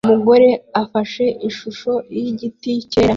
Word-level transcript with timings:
Umugore 0.05 0.49
afashe 0.81 1.23
igishusho 1.35 1.91
gito 2.39 2.69
cyera 2.91 3.09